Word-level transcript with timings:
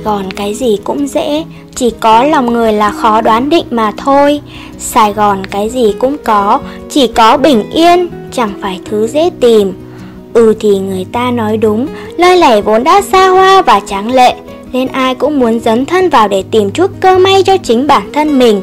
Sài 0.00 0.04
Gòn 0.04 0.30
cái 0.30 0.54
gì 0.54 0.78
cũng 0.84 1.08
dễ, 1.08 1.44
chỉ 1.74 1.90
có 2.00 2.24
lòng 2.24 2.52
người 2.52 2.72
là 2.72 2.90
khó 2.90 3.20
đoán 3.20 3.50
định 3.50 3.64
mà 3.70 3.92
thôi. 3.96 4.40
Sài 4.78 5.12
Gòn 5.12 5.46
cái 5.46 5.68
gì 5.68 5.94
cũng 5.98 6.16
có, 6.24 6.60
chỉ 6.90 7.06
có 7.06 7.36
bình 7.36 7.70
yên, 7.70 8.08
chẳng 8.32 8.52
phải 8.62 8.80
thứ 8.84 9.06
dễ 9.06 9.30
tìm. 9.40 9.72
Ừ 10.34 10.54
thì 10.60 10.78
người 10.78 11.06
ta 11.12 11.30
nói 11.30 11.56
đúng, 11.56 11.86
lơi 12.16 12.36
lẻ 12.36 12.60
vốn 12.60 12.84
đã 12.84 13.00
xa 13.00 13.28
hoa 13.28 13.62
và 13.62 13.80
tráng 13.80 14.12
lệ, 14.12 14.34
nên 14.72 14.88
ai 14.88 15.14
cũng 15.14 15.38
muốn 15.38 15.60
dấn 15.60 15.86
thân 15.86 16.08
vào 16.08 16.28
để 16.28 16.42
tìm 16.50 16.70
chút 16.70 16.90
cơ 17.00 17.18
may 17.18 17.42
cho 17.42 17.56
chính 17.56 17.86
bản 17.86 18.12
thân 18.12 18.38
mình. 18.38 18.62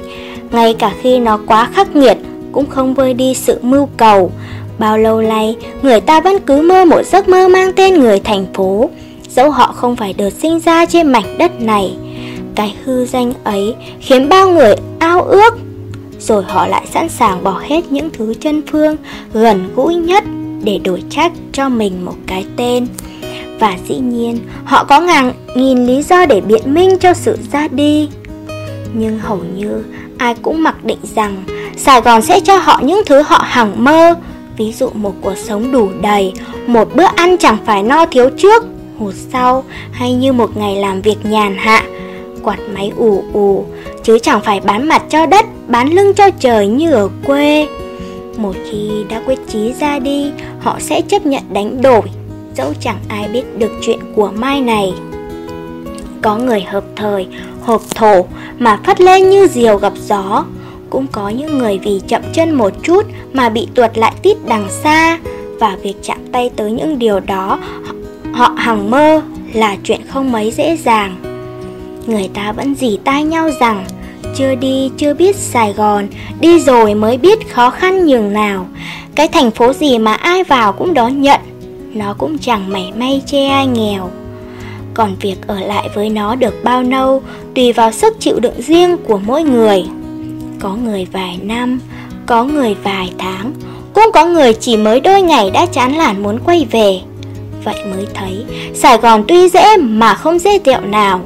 Ngay 0.52 0.74
cả 0.74 0.92
khi 1.02 1.20
nó 1.20 1.40
quá 1.48 1.70
khắc 1.74 1.96
nghiệt, 1.96 2.18
cũng 2.52 2.66
không 2.66 2.94
vơi 2.94 3.14
đi 3.14 3.34
sự 3.34 3.60
mưu 3.62 3.90
cầu. 3.98 4.32
Bao 4.80 4.98
lâu 4.98 5.22
nay, 5.22 5.56
người 5.82 6.02
ta 6.02 6.22
vẫn 6.22 6.40
cứ 6.46 6.62
mơ 6.62 6.86
một 6.86 7.02
giấc 7.06 7.30
mơ 7.30 7.48
mang 7.48 7.74
tên 7.74 8.00
người 8.00 8.20
thành 8.20 8.46
phố, 8.54 8.90
dẫu 9.38 9.52
họ 9.52 9.72
không 9.76 9.96
phải 9.96 10.14
được 10.14 10.30
sinh 10.30 10.60
ra 10.60 10.86
trên 10.86 11.08
mảnh 11.08 11.38
đất 11.38 11.62
này. 11.62 11.98
Cái 12.56 12.76
hư 12.84 13.06
danh 13.06 13.34
ấy 13.44 13.76
khiến 14.00 14.30
bao 14.30 14.50
người 14.50 14.76
ao 15.00 15.22
ước, 15.22 15.54
rồi 16.20 16.44
họ 16.44 16.68
lại 16.68 16.86
sẵn 16.94 17.10
sàng 17.10 17.44
bỏ 17.44 17.62
hết 17.68 17.92
những 17.92 18.10
thứ 18.10 18.34
chân 18.34 18.62
phương 18.72 18.96
gần 19.34 19.70
gũi 19.76 19.96
nhất 19.96 20.24
để 20.64 20.78
đổi 20.78 21.04
trách 21.10 21.32
cho 21.52 21.70
mình 21.70 22.06
một 22.06 22.16
cái 22.28 22.46
tên. 22.56 22.88
Và 23.60 23.78
dĩ 23.88 23.96
nhiên, 23.98 24.40
họ 24.66 24.84
có 24.84 25.00
ngàn 25.00 25.32
nghìn 25.56 25.86
lý 25.86 26.04
do 26.04 26.26
để 26.26 26.42
biện 26.42 26.74
minh 26.74 26.98
cho 27.00 27.14
sự 27.14 27.38
ra 27.52 27.68
đi. 27.68 28.10
Nhưng 28.94 29.20
hầu 29.20 29.40
như 29.56 29.84
ai 30.18 30.36
cũng 30.42 30.64
mặc 30.64 30.86
định 30.86 31.00
rằng 31.16 31.44
Sài 31.78 32.02
Gòn 32.02 32.22
sẽ 32.22 32.40
cho 32.40 32.58
họ 32.58 32.80
những 32.84 33.02
thứ 33.06 33.22
họ 33.22 33.44
hằng 33.48 33.84
mơ, 33.84 34.14
ví 34.58 34.74
dụ 34.74 34.90
một 34.94 35.14
cuộc 35.22 35.38
sống 35.38 35.72
đủ 35.72 35.90
đầy, 36.02 36.34
một 36.68 36.96
bữa 36.96 37.08
ăn 37.16 37.38
chẳng 37.38 37.58
phải 37.66 37.84
no 37.84 38.06
thiếu 38.06 38.30
trước, 38.38 38.64
hụt 39.00 39.14
sau, 39.34 39.64
hay 39.92 40.14
như 40.14 40.34
một 40.34 40.58
ngày 40.58 40.76
làm 40.76 41.02
việc 41.02 41.26
nhàn 41.26 41.56
hạ, 41.58 41.84
quạt 42.44 42.60
máy 42.74 42.92
ù 42.98 43.24
ù, 43.34 43.66
chứ 44.04 44.20
chẳng 44.20 44.42
phải 44.42 44.60
bán 44.60 44.88
mặt 44.88 45.04
cho 45.10 45.26
đất, 45.26 45.46
bán 45.68 45.94
lưng 45.94 46.14
cho 46.14 46.30
trời 46.40 46.68
như 46.68 46.92
ở 46.92 47.10
quê. 47.26 47.68
Một 48.38 48.54
khi 48.72 48.90
đã 49.10 49.22
quyết 49.26 49.40
chí 49.48 49.74
ra 49.80 50.00
đi, 50.00 50.32
họ 50.60 50.80
sẽ 50.80 51.02
chấp 51.02 51.26
nhận 51.26 51.44
đánh 51.54 51.82
đổi, 51.82 52.02
dẫu 52.56 52.74
chẳng 52.80 52.98
ai 53.08 53.28
biết 53.28 53.58
được 53.58 53.72
chuyện 53.82 54.00
của 54.16 54.32
mai 54.36 54.62
này. 54.62 54.94
Có 56.22 56.38
người 56.38 56.62
hợp 56.62 56.84
thời, 56.96 57.28
hợp 57.62 57.82
thổ 57.96 58.26
mà 58.60 58.80
phất 58.86 59.02
lên 59.02 59.30
như 59.30 59.48
diều 59.48 59.78
gặp 59.78 59.94
gió, 60.08 60.46
cũng 60.90 61.08
có 61.12 61.30
những 61.30 61.58
người 61.58 61.80
vì 61.84 62.02
chậm 62.08 62.22
chân 62.34 62.54
một 62.54 62.74
chút 62.84 63.06
mà 63.34 63.50
bị 63.50 63.68
tuột 63.76 63.98
lại 63.98 64.14
tít 64.22 64.38
đằng 64.48 64.68
xa 64.70 65.20
và 65.60 65.78
việc 65.84 65.96
chạm 66.04 66.18
tay 66.32 66.50
tới 66.56 66.72
những 66.72 67.00
điều 67.00 67.20
đó 67.20 67.60
họ 68.38 68.54
hằng 68.58 68.92
mơ 68.92 69.22
là 69.54 69.76
chuyện 69.84 70.02
không 70.08 70.32
mấy 70.32 70.52
dễ 70.52 70.78
dàng. 70.78 71.16
Người 72.06 72.30
ta 72.34 72.52
vẫn 72.52 72.76
dì 72.76 72.98
tai 73.04 73.24
nhau 73.24 73.50
rằng 73.60 73.86
chưa 74.36 74.56
đi 74.56 74.92
chưa 74.98 75.14
biết 75.14 75.36
Sài 75.36 75.74
Gòn, 75.74 76.08
đi 76.40 76.60
rồi 76.60 76.96
mới 76.96 77.18
biết 77.18 77.54
khó 77.54 77.70
khăn 77.70 78.06
nhường 78.06 78.34
nào. 78.34 78.68
Cái 79.16 79.28
thành 79.28 79.52
phố 79.52 79.74
gì 79.74 80.00
mà 80.00 80.14
ai 80.14 80.44
vào 80.44 80.74
cũng 80.74 80.94
đón 80.94 81.22
nhận, 81.22 81.42
nó 81.94 82.16
cũng 82.18 82.38
chẳng 82.38 82.74
mảy 82.74 82.92
may 82.96 83.22
chê 83.26 83.46
ai 83.46 83.68
nghèo. 83.68 84.10
Còn 84.94 85.16
việc 85.22 85.48
ở 85.48 85.60
lại 85.60 85.90
với 85.96 86.10
nó 86.10 86.36
được 86.36 86.64
bao 86.64 86.84
lâu 86.84 87.22
tùy 87.56 87.74
vào 87.74 87.92
sức 87.92 88.20
chịu 88.20 88.40
đựng 88.40 88.62
riêng 88.62 88.98
của 89.08 89.20
mỗi 89.26 89.44
người. 89.44 89.84
Có 90.60 90.76
người 90.76 91.08
vài 91.12 91.40
năm, 91.44 91.80
có 92.26 92.44
người 92.44 92.76
vài 92.84 93.12
tháng, 93.18 93.52
cũng 93.94 94.12
có 94.14 94.26
người 94.26 94.54
chỉ 94.54 94.78
mới 94.78 95.00
đôi 95.00 95.22
ngày 95.22 95.52
đã 95.52 95.66
chán 95.66 95.96
lản 95.96 96.24
muốn 96.24 96.40
quay 96.46 96.68
về. 96.72 97.02
Vậy 97.68 97.84
mới 97.96 98.08
thấy. 98.14 98.46
Sài 98.74 98.98
Gòn 98.98 99.24
tuy 99.28 99.50
dễ 99.50 99.78
mà 99.78 100.14
không 100.14 100.40
dễ 100.40 100.60
tiệu 100.60 100.82
nào 100.82 101.22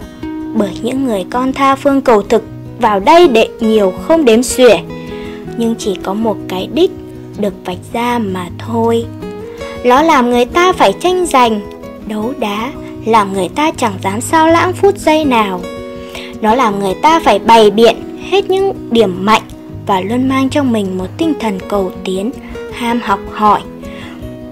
Bởi 0.53 0.71
những 0.81 1.05
người 1.05 1.25
con 1.29 1.53
tha 1.53 1.75
phương 1.75 2.01
cầu 2.01 2.21
thực 2.21 2.43
vào 2.79 2.99
đây 2.99 3.27
để 3.27 3.49
nhiều 3.59 3.93
không 4.07 4.25
đếm 4.25 4.43
xuể. 4.43 4.79
Nhưng 5.57 5.75
chỉ 5.75 5.95
có 6.03 6.13
một 6.13 6.37
cái 6.47 6.69
đích 6.73 6.91
được 7.37 7.53
vạch 7.65 7.77
ra 7.93 8.19
mà 8.19 8.47
thôi. 8.57 9.05
Nó 9.83 10.01
làm 10.01 10.29
người 10.29 10.45
ta 10.45 10.73
phải 10.73 10.93
tranh 10.99 11.25
giành, 11.25 11.61
đấu 12.07 12.33
đá 12.39 12.71
Làm 13.05 13.33
người 13.33 13.49
ta 13.49 13.71
chẳng 13.77 13.93
dám 14.03 14.21
sao 14.21 14.47
lãng 14.47 14.73
phút 14.73 14.97
giây 14.97 15.25
nào. 15.25 15.61
Nó 16.41 16.55
làm 16.55 16.79
người 16.79 16.93
ta 17.01 17.19
phải 17.19 17.39
bày 17.39 17.71
biện 17.71 17.95
hết 18.29 18.49
những 18.49 18.73
điểm 18.91 19.25
mạnh 19.25 19.43
Và 19.87 20.01
luôn 20.01 20.29
mang 20.29 20.49
trong 20.49 20.71
mình 20.71 20.97
một 20.97 21.07
tinh 21.17 21.33
thần 21.39 21.59
cầu 21.69 21.91
tiến, 22.03 22.31
ham 22.73 22.99
học 23.03 23.19
hỏi 23.31 23.61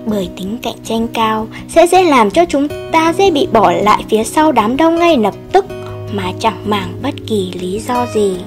bởi 0.05 0.29
tính 0.37 0.57
cạnh 0.61 0.77
tranh 0.83 1.07
cao 1.13 1.47
sẽ 1.69 1.87
dễ 1.87 2.03
làm 2.03 2.31
cho 2.31 2.45
chúng 2.45 2.67
ta 2.91 3.13
dễ 3.17 3.31
bị 3.31 3.47
bỏ 3.53 3.71
lại 3.71 4.03
phía 4.09 4.23
sau 4.23 4.51
đám 4.51 4.77
đông 4.77 4.99
ngay 4.99 5.17
lập 5.17 5.33
tức 5.51 5.65
mà 6.13 6.31
chẳng 6.39 6.57
màng 6.65 6.93
bất 7.03 7.13
kỳ 7.27 7.53
lý 7.59 7.79
do 7.87 8.05
gì. 8.13 8.37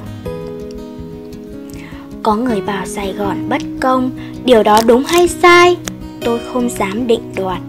Có 2.22 2.36
người 2.36 2.60
bảo 2.60 2.86
Sài 2.86 3.12
Gòn 3.12 3.48
bất 3.48 3.62
công, 3.80 4.10
điều 4.44 4.62
đó 4.62 4.78
đúng 4.86 5.04
hay 5.04 5.28
sai, 5.28 5.76
tôi 6.24 6.40
không 6.52 6.68
dám 6.70 7.06
định 7.06 7.32
đoạt. 7.36 7.60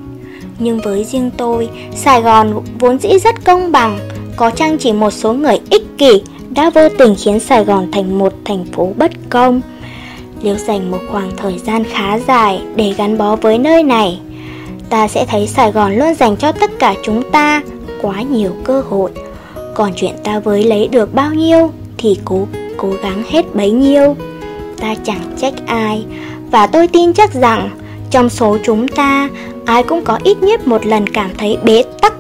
Nhưng 0.59 0.79
với 0.79 1.03
riêng 1.03 1.31
tôi, 1.37 1.69
Sài 1.95 2.21
Gòn 2.21 2.63
vốn 2.79 2.99
dĩ 2.99 3.09
rất 3.23 3.45
công 3.45 3.71
bằng, 3.71 3.99
có 4.35 4.49
chăng 4.49 4.77
chỉ 4.77 4.93
một 4.93 5.11
số 5.11 5.33
người 5.33 5.59
ích 5.69 5.83
kỷ 5.97 6.21
đã 6.49 6.69
vô 6.69 6.89
tình 6.89 7.15
khiến 7.23 7.39
Sài 7.39 7.65
Gòn 7.65 7.91
thành 7.91 8.17
một 8.17 8.33
thành 8.45 8.65
phố 8.65 8.93
bất 8.97 9.11
công. 9.29 9.61
Nếu 10.43 10.57
dành 10.57 10.91
một 10.91 10.99
khoảng 11.11 11.31
thời 11.37 11.57
gian 11.59 11.83
khá 11.83 12.19
dài 12.19 12.61
để 12.75 12.93
gắn 12.97 13.17
bó 13.17 13.35
với 13.35 13.57
nơi 13.57 13.83
này, 13.83 14.19
ta 14.89 15.07
sẽ 15.07 15.25
thấy 15.25 15.47
Sài 15.47 15.71
Gòn 15.71 15.95
luôn 15.95 16.13
dành 16.13 16.37
cho 16.37 16.51
tất 16.51 16.71
cả 16.79 16.95
chúng 17.03 17.31
ta 17.31 17.61
quá 18.01 18.21
nhiều 18.21 18.51
cơ 18.63 18.81
hội. 18.81 19.11
Còn 19.75 19.91
chuyện 19.95 20.15
ta 20.23 20.39
với 20.39 20.63
lấy 20.63 20.87
được 20.87 21.13
bao 21.13 21.33
nhiêu 21.33 21.71
thì 21.97 22.17
cố 22.25 22.47
cố 22.77 22.91
gắng 23.03 23.23
hết 23.29 23.55
bấy 23.55 23.71
nhiêu. 23.71 24.15
Ta 24.79 24.95
chẳng 25.03 25.35
trách 25.37 25.53
ai 25.65 26.05
và 26.51 26.67
tôi 26.67 26.87
tin 26.87 27.13
chắc 27.13 27.33
rằng 27.33 27.69
trong 28.11 28.29
số 28.29 28.57
chúng 28.63 28.87
ta 28.87 29.29
ai 29.65 29.83
cũng 29.83 30.03
có 30.03 30.19
ít 30.23 30.43
nhất 30.43 30.67
một 30.67 30.85
lần 30.85 31.09
cảm 31.09 31.29
thấy 31.37 31.57
bế 31.63 31.83
tắc 32.01 32.13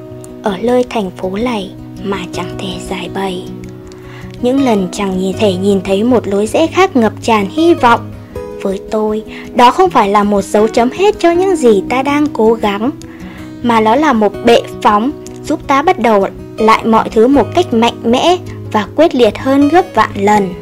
ở 0.43 0.57
nơi 0.61 0.85
thành 0.89 1.11
phố 1.17 1.29
này 1.29 1.71
mà 2.03 2.17
chẳng 2.33 2.55
thể 2.59 2.69
giải 2.89 3.09
bày. 3.13 3.43
Những 4.41 4.65
lần 4.65 4.87
chẳng 4.91 5.19
nhìn 5.19 5.35
thể 5.39 5.53
nhìn 5.53 5.81
thấy 5.81 6.03
một 6.03 6.27
lối 6.27 6.47
rẽ 6.47 6.67
khác 6.67 6.95
ngập 6.95 7.13
tràn 7.21 7.47
hy 7.49 7.73
vọng 7.73 8.12
với 8.63 8.79
tôi, 8.91 9.23
đó 9.55 9.71
không 9.71 9.89
phải 9.89 10.09
là 10.09 10.23
một 10.23 10.41
dấu 10.41 10.67
chấm 10.67 10.89
hết 10.91 11.15
cho 11.19 11.31
những 11.31 11.55
gì 11.55 11.83
ta 11.89 12.03
đang 12.03 12.27
cố 12.33 12.53
gắng, 12.53 12.91
mà 13.63 13.81
nó 13.81 13.95
là 13.95 14.13
một 14.13 14.33
bệ 14.45 14.61
phóng 14.81 15.11
giúp 15.43 15.67
ta 15.67 15.81
bắt 15.81 15.99
đầu 15.99 16.27
lại 16.57 16.85
mọi 16.85 17.09
thứ 17.09 17.27
một 17.27 17.47
cách 17.55 17.73
mạnh 17.73 17.97
mẽ 18.03 18.37
và 18.71 18.87
quyết 18.95 19.15
liệt 19.15 19.37
hơn 19.37 19.69
gấp 19.69 19.85
vạn 19.93 20.11
lần. 20.15 20.53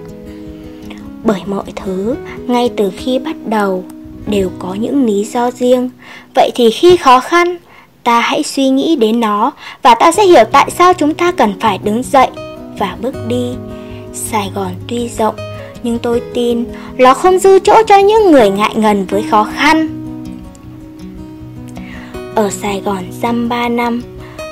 Bởi 1.23 1.41
mọi 1.45 1.65
thứ, 1.75 2.15
ngay 2.47 2.69
từ 2.77 2.91
khi 2.97 3.19
bắt 3.19 3.35
đầu, 3.45 3.83
đều 4.27 4.49
có 4.59 4.73
những 4.73 5.05
lý 5.05 5.23
do 5.23 5.51
riêng. 5.51 5.89
Vậy 6.35 6.51
thì 6.55 6.71
khi 6.71 6.97
khó 6.97 7.19
khăn, 7.19 7.57
ta 8.03 8.19
hãy 8.19 8.43
suy 8.43 8.69
nghĩ 8.69 8.95
đến 8.95 9.19
nó 9.19 9.51
và 9.81 9.95
ta 9.95 10.11
sẽ 10.11 10.25
hiểu 10.25 10.43
tại 10.51 10.71
sao 10.71 10.93
chúng 10.93 11.13
ta 11.13 11.31
cần 11.31 11.53
phải 11.59 11.79
đứng 11.83 12.03
dậy 12.03 12.27
và 12.79 12.97
bước 13.01 13.15
đi. 13.27 13.47
Sài 14.13 14.51
Gòn 14.55 14.71
tuy 14.87 15.09
rộng 15.17 15.35
nhưng 15.83 15.99
tôi 15.99 16.21
tin 16.33 16.65
nó 16.97 17.13
không 17.13 17.39
dư 17.39 17.59
chỗ 17.59 17.81
cho 17.87 17.97
những 17.97 18.31
người 18.31 18.49
ngại 18.49 18.75
ngần 18.75 19.05
với 19.05 19.23
khó 19.31 19.47
khăn. 19.55 19.87
Ở 22.35 22.49
Sài 22.49 22.81
Gòn 22.85 23.03
dăm 23.21 23.49
ba 23.49 23.69
năm, 23.69 24.01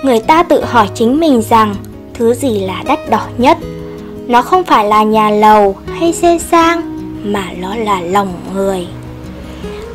người 0.03 0.19
ta 0.19 0.43
tự 0.43 0.63
hỏi 0.65 0.87
chính 0.95 1.19
mình 1.19 1.41
rằng 1.49 1.75
thứ 2.13 2.33
gì 2.33 2.59
là 2.59 2.83
đắt 2.87 3.09
đỏ 3.09 3.27
nhất. 3.37 3.57
Nó 4.27 4.41
không 4.41 4.63
phải 4.63 4.85
là 4.85 5.03
nhà 5.03 5.29
lầu 5.29 5.75
hay 5.99 6.13
xe 6.13 6.37
sang, 6.51 6.99
mà 7.23 7.43
nó 7.59 7.75
là 7.75 8.01
lòng 8.01 8.33
người. 8.53 8.87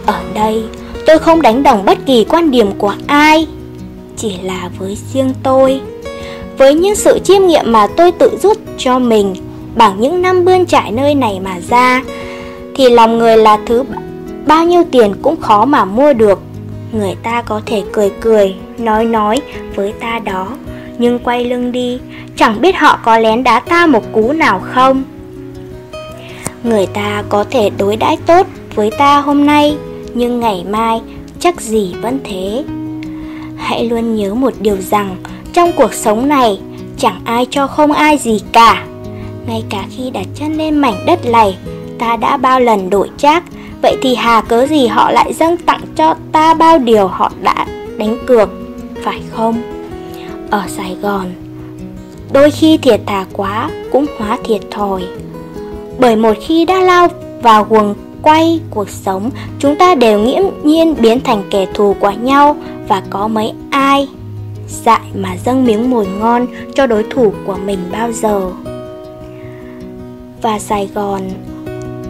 Ở 0.07 0.21
đây, 0.35 0.63
tôi 1.07 1.19
không 1.19 1.43
đánh 1.43 1.63
đồng 1.63 1.85
bất 1.85 1.99
kỳ 2.07 2.25
quan 2.25 2.51
điểm 2.51 2.71
của 2.79 2.95
ai, 3.07 3.47
chỉ 4.17 4.35
là 4.43 4.71
với 4.79 4.99
riêng 5.13 5.35
tôi. 5.43 5.81
Với 6.59 6.75
những 6.75 6.95
sự 6.95 7.19
chiêm 7.25 7.47
nghiệm 7.47 7.73
mà 7.73 7.87
tôi 7.87 8.13
tự 8.13 8.39
rút 8.43 8.59
cho 8.79 8.99
mình 8.99 9.35
bằng 9.77 10.01
những 10.01 10.23
năm 10.23 10.45
bươn 10.45 10.67
trải 10.67 10.93
nơi 10.93 11.15
này 11.15 11.41
mà 11.45 11.61
ra, 11.69 12.03
thì 12.75 12.91
lòng 12.91 13.19
người 13.19 13.37
là 13.37 13.59
thứ 13.67 13.85
bao 14.47 14.65
nhiêu 14.65 14.85
tiền 14.93 15.15
cũng 15.23 15.41
khó 15.41 15.65
mà 15.65 15.85
mua 15.85 16.13
được. 16.13 16.41
Người 16.93 17.15
ta 17.23 17.43
có 17.43 17.61
thể 17.67 17.83
cười 17.93 18.11
cười, 18.21 18.55
nói 18.79 19.05
nói 19.05 19.41
với 19.75 19.93
ta 19.93 20.19
đó, 20.19 20.49
nhưng 20.99 21.19
quay 21.19 21.45
lưng 21.45 21.73
đi, 21.73 21.99
chẳng 22.37 22.61
biết 22.61 22.77
họ 22.77 22.99
có 23.05 23.19
lén 23.19 23.45
đá 23.45 23.61
ta 23.61 23.87
một 23.87 24.13
cú 24.13 24.33
nào 24.33 24.61
không. 24.73 25.03
Người 26.63 26.87
ta 26.87 27.25
có 27.29 27.45
thể 27.51 27.71
đối 27.79 27.97
đãi 27.97 28.17
tốt 28.27 28.47
với 28.75 28.91
ta 28.99 29.21
hôm 29.21 29.47
nay, 29.47 29.77
nhưng 30.15 30.41
ngày 30.41 30.65
mai 30.71 31.01
chắc 31.41 31.61
gì 31.61 31.95
vẫn 32.03 32.19
thế. 32.25 32.65
Hãy 33.57 33.89
luôn 33.89 34.15
nhớ 34.15 34.35
một 34.35 34.53
điều 34.61 34.77
rằng, 34.77 35.17
trong 35.53 35.73
cuộc 35.77 35.95
sống 35.95 36.29
này, 36.29 36.61
chẳng 36.99 37.21
ai 37.25 37.47
cho 37.51 37.67
không 37.67 37.93
ai 37.93 38.19
gì 38.19 38.41
cả 38.53 38.85
ngay 39.47 39.65
cả 39.71 39.85
khi 39.91 40.11
đặt 40.11 40.27
chân 40.35 40.57
lên 40.57 40.79
mảnh 40.79 41.07
đất 41.07 41.27
này, 41.27 41.57
Ta 41.99 42.17
đã 42.17 42.37
bao 42.37 42.61
lần 42.61 42.91
đổi 42.91 43.11
trác. 43.17 43.45
Vậy 43.83 43.97
thì 44.03 44.15
hà 44.15 44.41
cớ 44.41 44.67
gì 44.67 44.87
họ 44.87 45.11
lại 45.11 45.33
dâng 45.33 45.57
tặng 45.57 45.81
cho 45.97 46.15
ta 46.33 46.55
bao 46.55 46.79
điều 46.79 47.07
họ 47.07 47.33
đã 47.43 47.67
đánh 47.99 48.17
cược, 48.27 48.49
Phải 49.03 49.21
không? 49.31 49.63
Ở 50.51 50.63
Sài 50.69 50.97
Gòn, 51.03 51.27
Đôi 52.33 52.51
khi 52.51 52.77
thiệt 52.77 53.01
thà 53.07 53.27
quá 53.33 53.71
cũng 53.93 54.07
hóa 54.19 54.39
thiệt 54.45 54.61
thòi. 54.71 55.03
Bởi 55.99 56.17
một 56.17 56.33
khi 56.41 56.65
đã 56.65 56.81
lao 56.81 57.09
vào 57.43 57.67
quần 57.69 57.95
quay 58.23 58.61
cuộc 58.71 58.91
sống, 58.91 59.31
Chúng 59.59 59.77
ta 59.77 59.95
đều 59.95 60.19
nghiễm 60.19 60.43
nhiên 60.65 60.95
biến 60.99 61.21
thành 61.21 61.43
kẻ 61.51 61.67
thù 61.75 61.97
của 62.01 62.13
nhau 62.23 62.57
Và 62.89 63.03
có 63.11 63.29
mấy 63.29 63.53
ai 63.71 64.09
dại 64.69 65.01
mà 65.15 65.37
dâng 65.45 65.65
miếng 65.65 65.91
mồi 65.91 66.07
ngon 66.07 66.47
cho 66.75 66.87
đối 66.87 67.03
thủ 67.11 67.33
của 67.47 67.57
mình 67.67 67.79
bao 67.93 68.13
giờ? 68.13 68.51
Và 70.45 70.59
Sài 70.59 70.89
Gòn. 70.95 71.21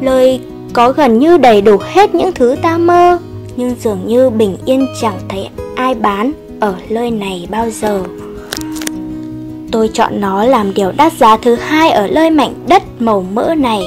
Lời 0.01 0.41
có 0.73 0.93
gần 0.93 1.19
như 1.19 1.37
đầy 1.37 1.61
đủ 1.61 1.77
hết 1.81 2.15
những 2.15 2.33
thứ 2.33 2.57
ta 2.63 2.79
mơ 2.79 3.19
Nhưng 3.57 3.75
dường 3.81 4.07
như 4.07 4.31
bình 4.31 4.57
yên 4.67 4.87
chẳng 5.01 5.19
thấy 5.29 5.49
ai 5.77 5.95
bán 5.95 6.33
ở 6.61 6.75
nơi 6.89 7.11
này 7.11 7.47
bao 7.51 7.71
giờ. 7.71 8.03
Tôi 9.73 9.91
chọn 9.93 10.21
nó 10.21 10.45
làm 10.45 10.75
điều 10.75 10.93
đắt 10.97 11.13
giá 11.13 11.37
thứ 11.37 11.55
hai 11.55 11.91
ở 11.91 12.07
nơi 12.07 12.31
mảnh 12.31 12.55
đất 12.69 12.83
màu 12.99 13.25
mỡ 13.33 13.55
này. 13.55 13.83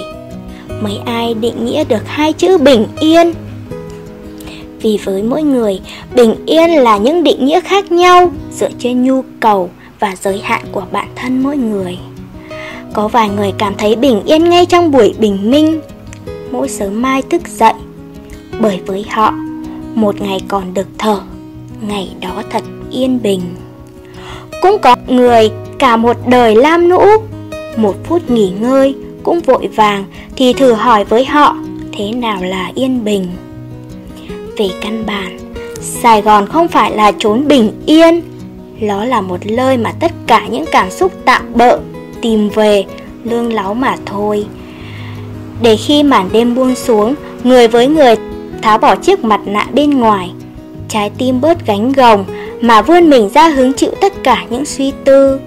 Mấy 0.82 1.00
ai 1.06 1.34
định 1.34 1.66
nghĩa 1.66 1.84
được 1.84 2.04
hai 2.06 2.34
chữ 2.34 2.58
bình 2.58 2.86
yên? 3.00 3.34
Vì 4.82 5.00
với 5.04 5.24
mỗi 5.24 5.44
người, 5.44 5.80
bình 6.16 6.36
yên 6.46 6.70
là 6.70 6.98
những 6.98 7.24
định 7.24 7.46
nghĩa 7.46 7.62
khác 7.62 7.92
nhau 7.92 8.32
Dựa 8.52 8.70
trên 8.80 9.04
nhu 9.04 9.22
cầu 9.40 9.70
và 10.00 10.16
giới 10.22 10.42
hạn 10.44 10.62
của 10.72 10.84
bản 10.92 11.08
thân 11.16 11.44
mỗi 11.44 11.58
người. 11.58 11.98
Có 12.98 13.08
vài 13.08 13.30
người 13.30 13.54
cảm 13.58 13.74
thấy 13.78 13.96
bình 13.96 14.22
yên 14.26 14.44
ngay 14.44 14.66
trong 14.66 14.92
buổi 14.92 15.14
bình 15.20 15.52
minh. 15.52 15.82
Mỗi 16.52 16.70
sớm 16.70 17.02
mai 17.02 17.22
thức 17.22 17.48
dậy 17.48 17.74
Bởi 18.60 18.80
với 18.86 19.06
họ, 19.10 19.34
một 19.96 20.22
ngày 20.22 20.42
còn 20.48 20.74
được 20.74 20.88
thở 20.98 21.20
Ngày 21.82 22.10
đó 22.22 22.44
thật 22.50 22.64
yên 22.92 23.22
bình. 23.22 23.42
Cũng 24.62 24.78
có 24.82 24.96
người 25.08 25.50
cả 25.80 25.98
một 25.98 26.18
đời 26.28 26.56
lam 26.56 26.90
nũ 26.90 27.02
Một 27.78 27.96
phút 28.04 28.30
nghỉ 28.30 28.50
ngơi 28.60 28.96
cũng 29.24 29.40
vội 29.40 29.68
vàng 29.68 30.06
Thì 30.36 30.54
thử 30.54 30.74
hỏi 30.74 31.04
với 31.04 31.26
họ 31.26 31.56
thế 31.92 32.12
nào 32.12 32.44
là 32.44 32.72
yên 32.76 33.04
bình. 33.04 33.28
Về 34.58 34.70
căn 34.82 35.04
bản 35.06 35.38
Sài 35.82 36.22
Gòn 36.22 36.48
không 36.48 36.68
phải 36.68 36.96
là 36.96 37.12
chốn 37.20 37.48
bình 37.48 37.72
yên 37.86 38.22
Nó 38.80 39.06
là 39.06 39.22
một 39.22 39.46
nơi 39.46 39.78
mà 39.78 39.92
tất 40.00 40.12
cả 40.28 40.48
những 40.48 40.66
cảm 40.72 40.92
xúc 40.92 41.12
tạm 41.26 41.44
bợ 41.56 41.80
Tìm 42.22 42.50
về, 42.50 42.86
lương 43.24 43.54
láo 43.54 43.74
mà 43.74 43.96
thôi. 44.06 44.46
Để 45.62 45.76
khi 45.76 46.04
màn 46.04 46.30
đêm 46.32 46.56
buông 46.56 46.76
xuống, 46.76 47.16
Người 47.44 47.68
với 47.68 47.88
người 47.88 48.16
tháo 48.62 48.78
bỏ 48.78 48.96
chiếc 48.96 49.24
mặt 49.24 49.42
nạ 49.46 49.68
bên 49.74 49.90
ngoài. 49.90 50.32
Trái 50.90 51.12
tim 51.18 51.42
bớt 51.42 51.66
gánh 51.66 51.92
gồng 51.92 52.26
Mà 52.62 52.82
vươn 52.82 53.10
mình 53.10 53.30
ra 53.30 53.50
hứng 53.50 53.74
chịu 53.74 53.92
tất 54.02 54.24
cả 54.24 54.46
những 54.50 54.66
suy 54.66 54.92
tư. 55.06 55.40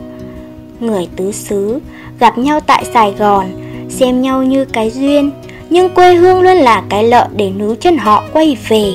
Người 0.81 1.08
tứ 1.17 1.32
xứ 1.32 1.81
gặp 2.20 2.38
nhau 2.38 2.61
tại 2.61 2.84
Sài 2.93 3.12
Gòn, 3.19 3.46
xem 3.88 4.23
nhau 4.23 4.43
như 4.43 4.64
cái 4.64 4.90
duyên, 4.90 5.31
nhưng 5.70 5.94
quê 5.94 6.14
hương 6.14 6.40
luôn 6.40 6.56
là 6.56 6.82
cái 6.88 7.05
lợ 7.05 7.28
để 7.37 7.50
níu 7.50 7.75
chân 7.75 7.96
họ 7.96 8.25
quay 8.32 8.56
về. 8.69 8.93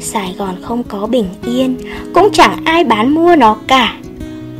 Sài 0.00 0.34
Gòn 0.38 0.54
không 0.62 0.82
có 0.82 1.06
bình 1.06 1.28
yên, 1.44 1.76
Cũng 2.14 2.28
chẳng 2.32 2.56
ai 2.64 2.84
bán 2.84 3.14
mua 3.14 3.36
nó 3.36 3.56
cả. 3.66 3.94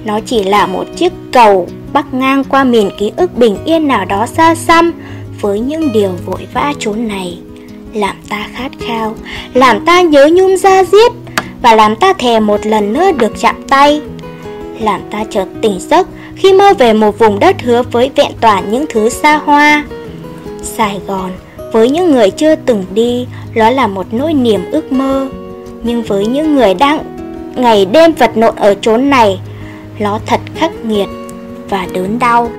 Nó 0.05 0.21
chỉ 0.27 0.45
là 0.45 0.67
một 0.67 0.85
chiếc 0.97 1.13
cầu 1.37 1.69
Bắc 1.93 2.15
ngang 2.15 2.45
qua 2.45 2.65
miền 2.65 2.91
ký 2.99 3.13
ức 3.17 3.37
bình 3.37 3.57
yên 3.65 3.89
nào 3.89 4.05
đó 4.05 4.27
xa 4.27 4.55
xăm 4.55 4.93
Với 5.41 5.61
những 5.61 5.93
điều 5.93 6.11
vội 6.27 6.47
vã 6.53 6.73
chốn 6.79 7.09
này 7.09 7.39
Làm 7.93 8.17
ta 8.29 8.49
khát 8.53 8.71
khao 8.87 9.15
Làm 9.55 9.85
ta 9.87 10.01
nhớ 10.01 10.29
nhung 10.33 10.57
ra 10.57 10.85
diết 10.85 11.13
Và 11.63 11.75
làm 11.75 11.97
ta 11.97 12.13
thèm 12.13 12.47
một 12.47 12.67
lần 12.67 12.93
nữa 12.93 13.13
được 13.13 13.33
chạm 13.41 13.57
tay 13.69 14.03
Làm 14.81 15.01
ta 15.11 15.25
chợt 15.31 15.47
tỉnh 15.63 15.81
giấc 15.81 16.09
khi 16.37 16.53
mơ 16.53 16.73
về 16.79 16.93
một 16.93 17.19
vùng 17.19 17.39
đất 17.39 17.63
hứa 17.63 17.83
với 17.93 18.11
vẹn 18.17 18.33
toàn 18.41 18.71
những 18.71 18.85
thứ 18.89 19.09
xa 19.09 19.37
hoa. 19.37 19.85
Sài 20.63 21.01
Gòn, 21.07 21.31
với 21.73 21.91
những 21.91 22.11
người 22.13 22.31
chưa 22.31 22.55
từng 22.57 22.85
đi, 22.95 23.27
đó 23.55 23.71
là 23.71 23.87
một 23.87 24.07
nỗi 24.13 24.35
niềm 24.35 24.61
ước 24.71 24.93
mơ. 24.93 25.29
Nhưng 25.83 26.03
với 26.03 26.27
những 26.27 26.55
người 26.55 26.75
đang 26.75 27.05
ngày 27.57 27.87
đêm 27.87 28.13
vật 28.13 28.31
lộn 28.35 28.57
ở 28.57 28.75
chốn 28.75 29.11
này, 29.11 29.41
nó 29.99 30.19
thật 30.27 30.41
khắc 30.55 30.85
nghiệt 30.85 31.09
và 31.69 31.87
đớn 31.95 32.19
đau. 32.19 32.51